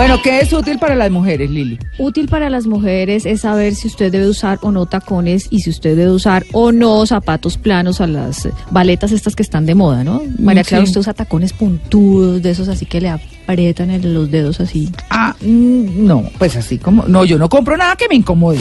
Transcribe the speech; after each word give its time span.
Bueno, 0.00 0.22
¿qué 0.22 0.40
es 0.40 0.50
útil 0.54 0.78
para 0.78 0.94
las 0.96 1.10
mujeres, 1.10 1.50
Lili? 1.50 1.78
Útil 1.98 2.26
para 2.26 2.48
las 2.48 2.66
mujeres 2.66 3.26
es 3.26 3.42
saber 3.42 3.74
si 3.74 3.86
usted 3.86 4.10
debe 4.10 4.28
usar 4.28 4.58
o 4.62 4.70
no 4.70 4.86
tacones 4.86 5.46
y 5.50 5.60
si 5.60 5.68
usted 5.68 5.94
debe 5.94 6.10
usar 6.10 6.46
o 6.52 6.72
no 6.72 7.04
zapatos 7.04 7.58
planos 7.58 8.00
a 8.00 8.06
las 8.06 8.46
eh, 8.46 8.52
baletas 8.70 9.12
estas 9.12 9.36
que 9.36 9.42
están 9.42 9.66
de 9.66 9.74
moda, 9.74 10.02
¿no? 10.02 10.22
María 10.38 10.64
Clara, 10.64 10.86
sí. 10.86 10.88
usted 10.88 11.00
usa 11.02 11.12
tacones 11.12 11.52
puntudos, 11.52 12.40
de 12.40 12.48
esos 12.50 12.68
así 12.68 12.86
que 12.86 13.02
le 13.02 13.10
aprietan 13.10 13.90
en 13.90 14.14
los 14.14 14.30
dedos 14.30 14.58
así. 14.60 14.90
Ah, 15.10 15.36
mm, 15.38 16.06
no, 16.06 16.30
pues 16.38 16.56
así 16.56 16.78
como, 16.78 17.02
no, 17.02 17.26
yo 17.26 17.36
no 17.36 17.50
compro 17.50 17.76
nada 17.76 17.94
que 17.94 18.08
me 18.08 18.14
incomode. 18.14 18.60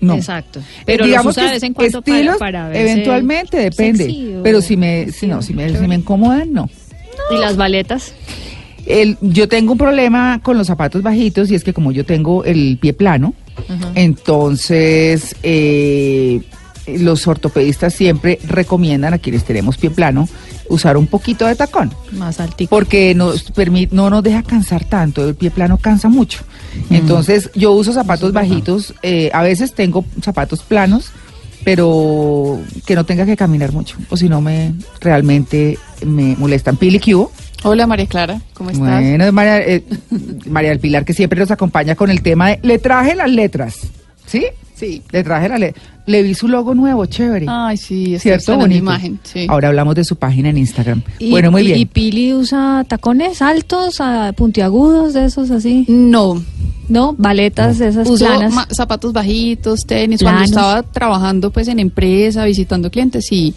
No. 0.00 0.14
Exacto. 0.14 0.60
Eh, 0.60 0.84
Pero 0.86 1.00
los 1.00 1.08
digamos 1.08 1.36
usa 1.36 1.42
de 1.42 1.48
que 1.48 1.54
vez 1.56 1.62
en 1.64 1.74
cuando 1.74 2.00
para- 2.00 2.16
estilos, 2.16 2.36
para 2.38 2.68
verse 2.68 2.92
eventualmente 2.92 3.56
depende. 3.58 4.04
sexy 4.04 4.34
Pero 4.42 4.62
si 4.62 4.78
me, 4.78 5.12
si 5.12 5.26
no, 5.26 5.42
si 5.42 5.52
me, 5.52 5.68
si 5.68 5.86
me 5.86 5.96
incomodan, 5.96 6.50
no. 6.50 6.70
¿Y 7.30 7.38
las 7.38 7.56
baletas? 7.58 8.14
El, 8.92 9.16
yo 9.22 9.48
tengo 9.48 9.72
un 9.72 9.78
problema 9.78 10.40
con 10.42 10.58
los 10.58 10.66
zapatos 10.66 11.02
bajitos 11.02 11.50
y 11.50 11.54
es 11.54 11.64
que 11.64 11.72
como 11.72 11.92
yo 11.92 12.04
tengo 12.04 12.44
el 12.44 12.76
pie 12.78 12.92
plano, 12.92 13.32
entonces 13.94 15.34
eh, 15.42 16.42
los 16.86 17.26
ortopedistas 17.26 17.94
siempre 17.94 18.38
recomiendan 18.46 19.14
a 19.14 19.18
quienes 19.18 19.44
tenemos 19.44 19.78
pie 19.78 19.88
plano 19.90 20.28
usar 20.68 20.98
un 20.98 21.06
poquito 21.06 21.46
de 21.46 21.56
tacón. 21.56 21.90
Más 22.12 22.38
altico. 22.38 22.68
porque 22.68 23.14
nos 23.14 23.50
permite, 23.52 23.96
no 23.96 24.10
nos 24.10 24.22
deja 24.22 24.42
cansar 24.42 24.84
tanto, 24.84 25.26
el 25.26 25.36
pie 25.36 25.50
plano 25.50 25.78
cansa 25.78 26.10
mucho. 26.10 26.40
Entonces 26.90 27.50
yo 27.54 27.72
uso 27.72 27.94
zapatos 27.94 28.34
bajitos, 28.34 28.92
eh, 29.02 29.30
a 29.32 29.42
veces 29.42 29.72
tengo 29.72 30.04
zapatos 30.22 30.62
planos, 30.62 31.12
pero 31.64 32.60
que 32.84 32.94
no 32.94 33.04
tenga 33.04 33.24
que 33.24 33.38
caminar 33.38 33.72
mucho, 33.72 33.96
o 34.10 34.18
si 34.18 34.28
no 34.28 34.42
me 34.42 34.74
realmente 35.00 35.78
me 36.04 36.36
molestan. 36.36 36.76
Pili, 36.76 36.98
¿qué 36.98 37.14
hubo? 37.14 37.32
Hola 37.64 37.86
María 37.86 38.06
Clara, 38.06 38.40
¿cómo 38.54 38.70
estás? 38.70 39.00
Bueno, 39.00 39.32
María, 39.32 39.60
eh, 39.60 39.84
María 40.48 40.70
del 40.70 40.80
Pilar 40.80 41.04
que 41.04 41.12
siempre 41.14 41.38
nos 41.38 41.50
acompaña 41.50 41.94
con 41.94 42.10
el 42.10 42.20
tema 42.22 42.48
de, 42.48 42.58
le 42.62 42.78
traje 42.78 43.14
las 43.14 43.30
letras, 43.30 43.76
¿sí? 44.26 44.46
Sí. 44.74 45.02
Le 45.12 45.22
traje 45.22 45.48
las 45.48 45.60
letras. 45.60 45.84
Le 46.06 46.24
vi 46.24 46.34
su 46.34 46.48
logo 46.48 46.74
nuevo, 46.74 47.06
chévere. 47.06 47.46
Ay, 47.48 47.76
sí, 47.76 48.14
está 48.16 48.22
¿Cierto? 48.24 48.56
Bonito. 48.56 48.78
imagen, 48.80 49.20
sí. 49.22 49.46
Ahora 49.48 49.68
hablamos 49.68 49.94
de 49.94 50.02
su 50.04 50.16
página 50.16 50.48
en 50.48 50.58
Instagram. 50.58 51.02
Y- 51.20 51.30
bueno, 51.30 51.52
muy 51.52 51.62
y- 51.62 51.66
bien. 51.66 51.78
¿Y 51.78 51.86
Pili 51.86 52.34
usa 52.34 52.84
tacones 52.88 53.40
altos, 53.40 53.96
ah, 54.00 54.32
puntiagudos, 54.36 55.14
de 55.14 55.26
esos 55.26 55.52
así? 55.52 55.84
No, 55.88 56.42
¿No? 56.88 57.14
Baletas 57.16 57.78
de 57.78 57.88
esas 57.88 58.08
uso 58.10 58.26
planas. 58.26 58.52
ma- 58.52 58.66
zapatos 58.72 59.12
bajitos, 59.12 59.86
tenis. 59.86 60.18
Planos. 60.18 60.50
Cuando 60.50 60.60
estaba 60.60 60.82
trabajando 60.82 61.52
pues 61.52 61.68
en 61.68 61.78
empresa, 61.78 62.44
visitando 62.44 62.90
clientes, 62.90 63.24
sí, 63.24 63.54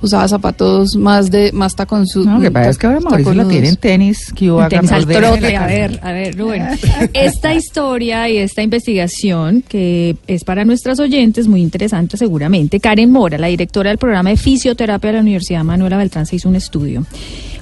usaba 0.00 0.28
zapatos 0.28 0.96
más 0.96 1.30
de 1.30 1.50
más 1.52 1.74
tacón 1.74 2.04
No, 2.14 2.36
lo 2.36 2.40
que 2.40 2.50
pasa 2.50 2.70
es 2.70 2.78
que 2.78 2.86
ahora 2.86 3.00
Mauricio 3.00 3.34
la 3.34 3.48
tiene 3.48 3.68
en 3.68 3.76
tenis, 3.76 4.32
que 4.32 4.48
haga 4.48 4.68
tenis 4.68 4.92
al 4.92 5.06
trote, 5.06 5.56
a 5.56 5.66
ver, 5.66 6.00
a 6.02 6.12
ver, 6.12 6.36
Rubén. 6.36 6.68
Esta 7.12 7.54
historia 7.54 8.28
y 8.28 8.38
esta 8.38 8.62
investigación, 8.62 9.62
que 9.66 10.16
es 10.26 10.44
para 10.44 10.64
nuestras 10.64 11.00
oyentes 11.00 11.48
muy 11.48 11.62
interesante 11.62 12.16
seguramente, 12.16 12.80
Karen 12.80 13.10
Mora, 13.10 13.38
la 13.38 13.46
directora 13.46 13.90
del 13.90 13.98
programa 13.98 14.30
de 14.30 14.36
fisioterapia 14.36 15.08
de 15.10 15.14
la 15.14 15.20
Universidad 15.20 15.64
Manuela 15.64 15.96
Beltrán, 15.96 16.26
se 16.26 16.36
hizo 16.36 16.48
un 16.48 16.56
estudio. 16.56 17.06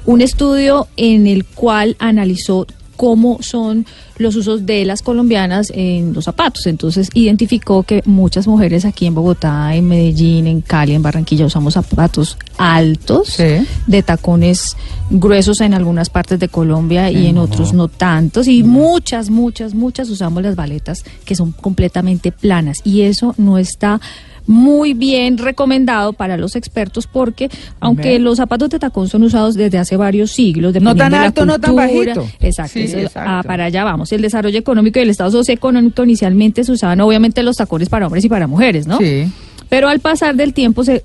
Un 0.05 0.21
estudio 0.21 0.89
en 0.97 1.27
el 1.27 1.45
cual 1.45 1.97
analizó 2.01 2.67
cómo 3.03 3.39
son 3.43 3.85
los 4.17 4.37
usos 4.37 4.65
de 4.65 4.85
las 4.85 5.03
colombianas 5.03 5.73
en 5.75 6.13
los 6.13 6.27
zapatos. 6.27 6.69
Entonces 6.69 7.09
identificó 7.15 7.83
que 7.83 8.01
muchas 8.07 8.47
mujeres 8.47 8.85
aquí 8.85 9.07
en 9.07 9.15
Bogotá, 9.17 9.75
en 9.75 9.89
Medellín, 9.89 10.47
en 10.47 10.61
Cali, 10.61 10.95
en 10.95 11.03
Barranquilla 11.03 11.45
usamos 11.47 11.75
zapatos 11.75 12.39
altos, 12.59 13.31
Sí. 13.31 13.67
de 13.89 14.03
tacones 14.05 14.77
gruesos 15.11 15.61
en 15.62 15.75
algunas 15.75 16.11
partes 16.11 16.39
de 16.39 16.47
Colombia 16.49 17.11
y 17.11 17.27
en 17.27 17.39
otros 17.39 17.73
no 17.73 17.89
tantos. 17.89 18.47
Y 18.47 18.62
muchas, 18.62 19.31
muchas, 19.31 19.75
muchas 19.75 20.09
usamos 20.09 20.41
las 20.45 20.55
baletas 20.55 21.03
que 21.25 21.35
son 21.35 21.51
completamente 21.51 22.31
planas. 22.31 22.83
Y 22.85 23.01
eso 23.01 23.35
no 23.37 23.59
está 23.59 24.01
muy 24.47 24.95
bien 24.95 25.39
recomendado 25.39 26.13
para 26.13 26.37
los 26.37 26.57
expertos 26.57 27.07
porque 27.07 27.49
aunque 27.81 28.19
los 28.19 28.37
zapatos 28.39 28.71
de 28.71 28.79
tacón 28.79 29.09
son 29.09 29.23
usados 29.23 29.55
desde 29.55 29.79
hace 29.79 29.97
varios 29.97 30.31
siglos, 30.33 30.75
No 30.75 30.95
tan 30.95 31.11
dependiendo 31.11 31.17
de 31.17 31.21
la 31.21 31.27
alto, 31.27 31.47
no 31.47 31.59
tan 31.59 31.71
cultura, 31.77 32.15
bajito. 32.15 32.37
Exacto, 32.41 32.73
Sí, 32.75 32.81
eso- 32.85 32.99
exacto. 32.99 33.31
ah, 33.31 33.43
para 33.47 33.65
allá 33.67 33.85
vamos. 33.85 34.13
El 34.13 34.23
desarrollo 34.23 34.59
económico 34.59 34.99
y 34.99 35.03
el 35.03 35.11
estado 35.11 35.31
socioeconómico 35.31 36.03
inicialmente 36.05 36.65
se 36.65 36.73
usaban 36.73 37.01
obviamente 37.01 37.43
los 37.43 37.57
tacones 37.57 37.89
para 37.89 38.07
hombres 38.07 38.25
y 38.25 38.29
para 38.29 38.47
mujeres, 38.47 38.87
¿no? 38.87 38.99
Sí. 38.99 39.25
Pero 39.69 39.89
al 39.89 40.01
pasar 40.01 40.35
del 40.37 40.53
tiempo 40.53 40.85
se 40.85 41.03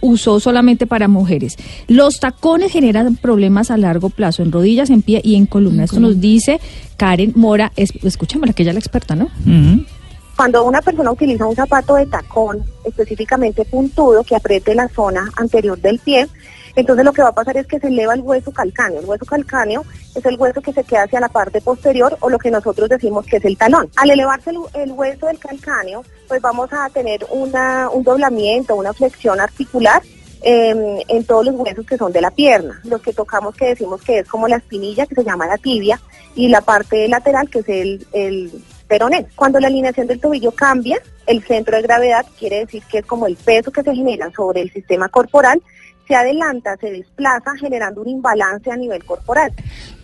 usó 0.00 0.38
solamente 0.38 0.86
para 0.86 1.08
mujeres. 1.08 1.56
Los 1.88 2.20
tacones 2.20 2.70
generan 2.72 3.16
problemas 3.16 3.70
a 3.70 3.78
largo 3.78 4.10
plazo 4.10 4.42
en 4.42 4.52
rodillas, 4.52 4.90
en 4.90 5.00
pie 5.00 5.22
y 5.24 5.34
en 5.34 5.46
columna. 5.46 5.84
Esto 5.84 5.98
nos 5.98 6.20
dice 6.20 6.60
Karen 6.98 7.32
Mora, 7.36 7.72
es, 7.74 7.90
escúchamela 8.02 8.52
que 8.52 8.62
ella 8.64 8.72
es 8.72 8.74
la 8.74 8.80
experta, 8.80 9.16
¿no? 9.16 9.24
Ujú. 9.46 9.82
Cuando 10.36 10.64
una 10.64 10.82
persona 10.82 11.12
utiliza 11.12 11.46
un 11.46 11.54
zapato 11.54 11.94
de 11.94 12.06
tacón, 12.06 12.64
específicamente 12.84 13.64
puntudo, 13.64 14.24
que 14.24 14.34
apriete 14.34 14.74
la 14.74 14.88
zona 14.88 15.30
anterior 15.36 15.78
del 15.78 16.00
pie, 16.00 16.28
entonces 16.76 17.04
lo 17.04 17.12
que 17.12 17.22
va 17.22 17.28
a 17.28 17.34
pasar 17.34 17.56
es 17.56 17.66
que 17.68 17.78
se 17.78 17.86
eleva 17.86 18.14
el 18.14 18.20
hueso 18.20 18.50
calcáneo. 18.50 18.98
El 18.98 19.06
hueso 19.06 19.24
calcáneo 19.24 19.84
es 20.14 20.26
el 20.26 20.36
hueso 20.36 20.60
que 20.60 20.72
se 20.72 20.82
queda 20.82 21.04
hacia 21.04 21.20
la 21.20 21.28
parte 21.28 21.60
posterior 21.60 22.16
o 22.20 22.28
lo 22.28 22.38
que 22.38 22.50
nosotros 22.50 22.88
decimos 22.88 23.26
que 23.26 23.36
es 23.36 23.44
el 23.44 23.56
talón. 23.56 23.88
Al 23.96 24.10
elevarse 24.10 24.50
el, 24.50 24.92
hueso 24.92 25.26
del 25.26 25.38
calcáneo, 25.38 26.04
pues 26.26 26.42
vamos 26.42 26.68
a 26.72 26.88
tener 26.90 27.24
un 27.30 27.52
doblamiento, 28.02 28.74
una 28.74 28.92
flexión 28.92 29.40
articular 29.40 30.02
eh, 30.42 31.04
en 31.06 31.24
todos 31.24 31.46
los 31.46 31.54
huesos 31.54 31.86
que 31.86 31.96
son 31.96 32.10
de 32.10 32.20
la 32.20 32.32
pierna. 32.32 32.80
Los 32.82 33.00
que 33.02 33.12
tocamos 33.12 33.54
que 33.54 33.66
decimos 33.66 34.02
que 34.02 34.18
es 34.20 34.28
como 34.28 34.48
la 34.48 34.56
espinilla, 34.56 35.06
que 35.06 35.14
se 35.14 35.24
llama 35.24 35.46
la 35.46 35.58
tibia, 35.58 36.00
y 36.34 36.48
la 36.48 36.60
parte 36.60 37.06
lateral, 37.06 37.48
que 37.48 37.60
es 37.60 37.68
el 38.12 38.50
peroné. 38.94 39.26
Cuando 39.34 39.58
la 39.58 39.66
alineación 39.66 40.06
del 40.06 40.20
tobillo 40.20 40.52
cambia, 40.52 40.98
el 41.26 41.42
centro 41.42 41.76
de 41.76 41.82
gravedad 41.82 42.24
quiere 42.38 42.60
decir 42.60 42.80
que 42.88 42.98
es 42.98 43.06
como 43.06 43.26
el 43.26 43.34
peso 43.34 43.72
que 43.72 43.82
se 43.82 43.92
genera 43.92 44.30
sobre 44.36 44.60
el 44.60 44.72
sistema 44.72 45.08
corporal, 45.08 45.60
se 46.06 46.14
adelanta, 46.14 46.76
se 46.80 46.92
desplaza, 46.92 47.56
generando 47.58 48.02
un 48.02 48.08
imbalance 48.08 48.70
a 48.70 48.76
nivel 48.76 49.02
corporal. 49.04 49.52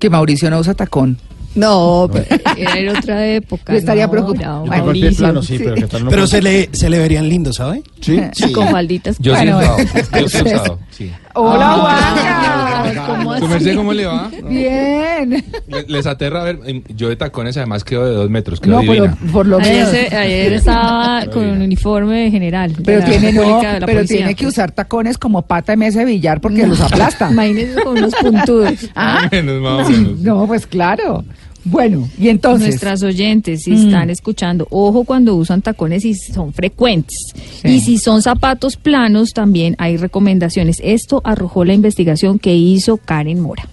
Que 0.00 0.11
Mauricio 0.11 0.50
no 0.50 0.59
usa 0.59 0.75
tacón. 0.75 1.19
No, 1.55 2.09
pero 2.12 2.27
era 2.56 2.79
en 2.79 2.89
otra 2.89 3.27
época. 3.29 3.73
Yo 3.73 3.79
estaría 3.79 4.09
no, 4.09 4.65
no, 4.65 4.93
Yo 4.93 5.17
plano, 5.17 5.43
sí, 5.43 5.59
pero 5.61 5.75
que 5.77 6.17
no 6.17 6.27
se 6.27 6.43
le, 6.43 6.69
se 6.73 6.91
le 6.91 6.99
verían 6.99 7.29
lindos, 7.29 7.56
¿sabe? 7.56 7.84
Sí. 8.00 8.21
Con 8.53 8.69
falditas. 8.71 9.17
Yo 9.21 9.34
Bueno, 9.34 9.61
sí 9.61 9.67
he 9.67 9.75
usado. 9.84 10.21
Yo 10.21 10.29
sí 10.29 10.39
he 10.39 10.43
usado. 10.43 10.79
Sí. 11.00 11.11
Hola, 11.34 11.77
Ah, 11.78 12.83
Juanca. 12.84 13.06
¿cómo 13.41 13.49
merced 13.49 13.75
cómo 13.75 13.93
le 13.94 14.05
va? 14.05 14.31
Bien. 14.50 15.31
Le- 15.66 15.84
Les 15.88 16.06
aterra 16.06 16.43
a 16.43 16.44
ver. 16.44 16.59
em, 16.66 16.83
Yo 16.94 17.09
de 17.09 17.16
tacones 17.16 17.56
además 17.56 17.84
quedo 17.84 18.05
de 18.05 18.12
dos 18.15 18.28
metros. 18.28 18.61
Quedo 18.61 18.75
No, 18.75 18.81
pero 18.81 18.93
divina. 19.05 19.16
por 19.33 19.47
lo 19.47 19.59
Ayer, 19.61 19.87
menos. 19.87 20.12
ayer 20.12 20.53
estaba 20.53 21.25
con 21.33 21.47
un 21.49 21.62
uniforme 21.62 22.31
general. 22.31 22.75
de 22.75 22.83
Pero 22.84 22.99
la 22.99 23.05
tiene, 23.06 23.32
no, 23.32 23.61
de 23.62 23.81
pero 23.87 24.05
tiene 24.05 24.35
que 24.35 24.47
usar 24.47 24.73
tacones 24.73 25.17
como 25.17 25.41
pata 25.41 25.73
de 25.73 25.76
mesa 25.79 26.00
de 26.00 26.05
billar 26.05 26.43
porque 26.43 26.67
los 26.67 26.79
aplasta. 26.82 27.31
Imagínense 27.32 27.82
con 27.82 27.97
unos 27.97 28.14
puntudos. 28.17 28.75
Ah, 28.94 29.26
menos, 29.32 29.62
más 29.62 29.87
o 29.87 29.91
menos. 29.91 30.19
No, 30.20 30.47
pues 30.47 30.67
claro. 30.67 31.25
Bueno, 31.65 32.09
y 32.19 32.29
entonces. 32.29 32.69
Nuestras 32.69 33.03
oyentes, 33.03 33.62
si 33.65 33.73
Mm. 33.73 33.87
están 33.87 34.11
escuchando, 34.11 34.67
ojo 34.71 35.05
cuando 35.05 35.35
usan 35.37 35.61
tacones 35.62 36.05
y 36.05 36.15
son 36.15 36.53
frecuentes. 36.53 37.19
Sí. 37.62 37.69
Y 37.69 37.81
si 37.81 37.99
son 37.99 38.23
zapatos 38.23 38.77
planos, 38.77 39.33
también 39.33 39.75
hay 39.79 39.97
recomendaciones. 39.97 40.79
Esto 40.83 41.21
arrojó 41.25 41.65
la 41.65 41.75
investigación 41.75 42.39
que 42.39 42.55
hizo 42.55 42.97
Karen 42.97 43.41
Mora. 43.41 43.69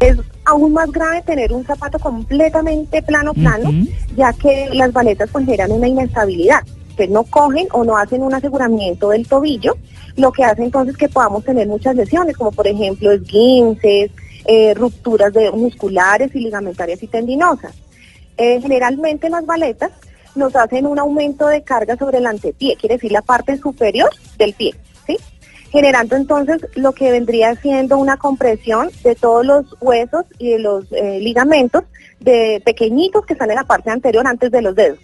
Es 0.00 0.16
aún 0.44 0.72
más 0.72 0.90
grave 0.90 1.22
tener 1.22 1.52
un 1.52 1.64
zapato 1.64 1.98
completamente 1.98 3.02
plano, 3.02 3.34
plano, 3.34 3.70
ya 4.16 4.32
que 4.32 4.68
las 4.72 4.92
baletas 4.92 5.28
pues, 5.30 5.44
generan 5.44 5.72
una 5.72 5.88
inestabilidad. 5.88 6.60
Que 6.96 7.06
no 7.08 7.22
cogen 7.24 7.66
o 7.72 7.84
no 7.84 7.96
hacen 7.96 8.22
un 8.22 8.34
aseguramiento 8.34 9.10
del 9.10 9.26
tobillo, 9.26 9.76
lo 10.16 10.32
que 10.32 10.44
hace 10.44 10.62
entonces 10.64 10.96
que 10.96 11.08
podamos 11.08 11.44
tener 11.44 11.66
muchas 11.66 11.96
lesiones, 11.96 12.36
como 12.36 12.52
por 12.52 12.66
ejemplo 12.66 13.10
esguinces, 13.12 14.10
eh, 14.44 14.74
rupturas 14.74 15.32
de 15.32 15.50
musculares 15.50 16.34
y 16.34 16.40
ligamentarias 16.40 17.02
y 17.02 17.06
tendinosas. 17.06 17.74
Eh, 18.36 18.60
generalmente 18.60 19.28
las 19.28 19.44
baletas 19.44 19.92
nos 20.34 20.54
hacen 20.56 20.86
un 20.86 20.98
aumento 20.98 21.48
de 21.48 21.62
carga 21.62 21.96
sobre 21.96 22.18
el 22.18 22.26
antepié, 22.26 22.76
quiere 22.76 22.94
decir 22.96 23.12
la 23.12 23.22
parte 23.22 23.56
superior 23.58 24.10
del 24.38 24.54
pie, 24.54 24.74
¿sí? 25.06 25.16
Generando 25.70 26.16
entonces 26.16 26.66
lo 26.74 26.92
que 26.92 27.10
vendría 27.10 27.54
siendo 27.56 27.98
una 27.98 28.16
compresión 28.16 28.90
de 29.04 29.14
todos 29.14 29.44
los 29.44 29.76
huesos 29.80 30.24
y 30.38 30.50
de 30.50 30.58
los 30.58 30.90
eh, 30.92 31.20
ligamentos 31.20 31.84
de 32.18 32.62
pequeñitos 32.64 33.24
que 33.26 33.34
están 33.34 33.50
en 33.50 33.56
la 33.56 33.64
parte 33.64 33.90
anterior 33.90 34.26
antes 34.26 34.50
de 34.50 34.62
los 34.62 34.74
dedos. 34.74 34.98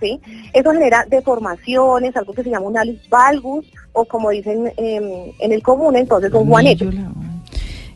¿sí? 0.00 0.20
Eso 0.52 0.72
genera 0.72 1.04
deformaciones, 1.08 2.16
algo 2.16 2.32
que 2.32 2.42
se 2.42 2.50
llama 2.50 2.66
un 2.66 2.78
alus 2.78 3.08
valgus 3.08 3.66
o 3.92 4.04
como 4.04 4.30
dicen 4.30 4.72
em, 4.76 5.32
en 5.38 5.52
el 5.52 5.62
común, 5.62 5.96
entonces 5.96 6.32
un 6.32 6.48
juanete. 6.48 6.88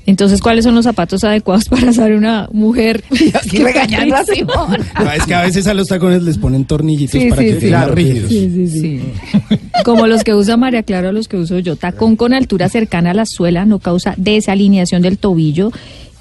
Entonces, 0.06 0.40
¿cuáles 0.40 0.64
son 0.64 0.74
los 0.74 0.84
zapatos 0.84 1.22
adecuados 1.24 1.64
para 1.68 1.92
ser 1.92 2.12
una 2.14 2.48
mujer? 2.52 3.04
Aquí 3.34 3.58
regañando 3.58 4.16
a 4.16 4.24
Simón. 4.24 4.76
Es 5.16 5.26
que 5.26 5.34
a 5.34 5.42
veces 5.42 5.66
a 5.66 5.74
los 5.74 5.88
tacones 5.88 6.22
les 6.22 6.38
ponen 6.38 6.64
tornillitos 6.64 7.20
Sí, 7.20 7.28
para 7.28 7.42
sí, 7.42 7.48
que 7.48 7.60
sí. 7.60 7.66
Claro, 7.68 7.94
rígidos. 7.94 8.30
Sí. 8.30 9.00
Como 9.84 10.06
los 10.06 10.24
que 10.24 10.34
usa 10.34 10.56
María 10.56 10.82
Clara 10.82 11.10
o 11.10 11.12
los 11.12 11.28
que 11.28 11.36
uso 11.36 11.58
yo. 11.58 11.76
Tacón 11.76 12.16
con 12.16 12.34
altura 12.34 12.68
cercana 12.68 13.10
a 13.10 13.14
la 13.14 13.26
suela 13.26 13.64
no 13.64 13.78
causa 13.78 14.14
desalineación 14.16 15.02
del 15.02 15.18
tobillo. 15.18 15.72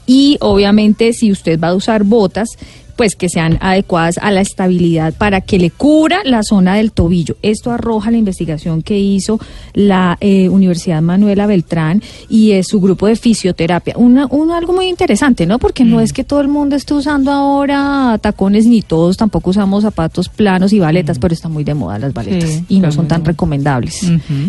Y 0.08 0.38
obviamente, 0.42 1.14
si 1.14 1.32
usted 1.32 1.60
va 1.60 1.70
a 1.70 1.76
usar 1.76 2.04
botas, 2.04 2.50
pues 2.96 3.16
que 3.16 3.30
sean 3.30 3.58
adecuadas 3.62 4.18
a 4.20 4.32
la 4.32 4.42
estabilidad 4.42 5.14
para 5.14 5.42
que 5.42 5.60
le 5.60 5.70
cubra 5.72 6.20
la 6.26 6.44
zona 6.44 6.76
del 6.76 6.92
tobillo. 6.92 7.36
Esto 7.42 7.72
arroja 7.72 8.12
la 8.12 8.18
investigación 8.18 8.82
que 8.82 9.00
hizo 9.00 9.40
la 9.74 10.18
eh, 10.22 10.50
Universidad 10.50 11.02
Manuela 11.02 11.46
Beltrán 11.48 12.02
y 12.30 12.52
eh, 12.52 12.64
su 12.64 12.80
grupo 12.82 13.08
de 13.08 13.16
fisioterapia. 13.16 13.96
Una, 13.98 14.26
un- 14.28 14.52
algo 14.52 14.74
muy 14.74 14.88
interesante, 14.88 15.46
¿no? 15.46 15.60
Porque 15.60 15.84
no 15.86 16.02
es 16.02 16.14
que 16.14 16.24
todo 16.24 16.42
el 16.42 16.48
mundo 16.48 16.76
esté 16.76 16.94
usando 16.94 17.32
ahora 17.32 18.18
tacones, 18.22 18.66
ni 18.66 18.82
todos 18.82 19.18
tampoco 19.18 19.50
usamos 19.52 19.84
zapatos 19.84 20.30
planos 20.30 20.74
y 20.74 20.80
baletas, 20.80 21.20
pero 21.20 21.34
están 21.34 21.52
muy 21.52 21.64
de 21.64 21.74
moda 21.74 22.00
las 22.00 22.14
baletas 22.14 22.50
Sí, 22.50 22.66
y 22.70 22.80
no 22.80 22.92
son 22.92 23.08
tan 23.08 23.24
recomendables. 23.26 24.04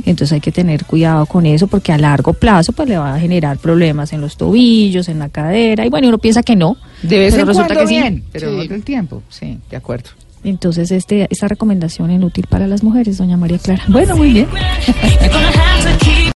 Entonces 0.07 0.33
hay 0.33 0.41
que 0.41 0.53
tener 0.53 0.85
cuidado 0.85 1.27
con 1.27 1.47
eso 1.47 1.67
porque 1.67 1.93
a 1.93 1.99
largo 1.99 2.33
plazo 2.33 2.73
pues 2.73 2.89
le 2.89 2.99
va 2.99 3.15
a 3.15 3.21
generar 3.21 3.59
problemas 3.59 4.13
en 4.13 4.21
los 4.21 4.37
tobillos, 4.37 5.09
en 5.09 5.19
la 5.19 5.29
cadera 5.29 5.85
y 5.87 5.91
bueno, 5.91 6.09
uno 6.09 6.19
piensa 6.19 6.43
que 6.43 6.57
no. 6.57 6.77
De 7.03 7.19
vez 7.19 7.31
pero 7.35 7.43
en 7.43 7.49
resulta 7.49 7.75
cuando 7.75 7.81
que 7.83 7.87
sí. 7.89 7.95
bien, 8.01 8.25
pero 8.33 8.51
Sí. 8.51 8.57
no 8.57 8.65
todo 8.65 8.75
el 8.75 8.83
tiempo. 8.85 9.23
Sí, 9.29 9.59
de 9.71 9.77
acuerdo. 9.77 10.11
Entonces 10.45 10.91
este 10.91 11.29
esta 11.31 11.47
recomendación 11.49 12.11
es 12.11 12.23
útil 12.23 12.47
para 12.49 12.67
las 12.67 12.83
mujeres, 12.83 13.17
doña 13.19 13.37
María 13.37 13.59
Clara. 13.59 13.85
Bueno, 13.89 14.17
muy 14.17 14.33
bien. 14.33 14.49